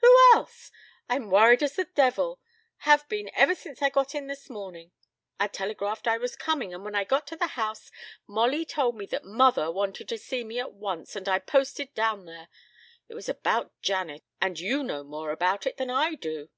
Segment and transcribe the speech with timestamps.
[0.00, 0.72] "Who else?
[1.08, 2.40] I'm worried as the devil.
[2.78, 4.90] Have been ever since I got in this morning.
[5.38, 7.92] I'd telegraphed I was coming, and when I got to the house
[8.26, 12.24] Molly told me that mother wanted to see me at once and I posted down
[12.24, 12.48] there.
[13.08, 16.50] It was about Janet, and you know more about it than I do."